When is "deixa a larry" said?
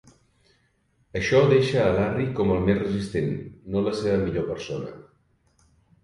1.49-2.23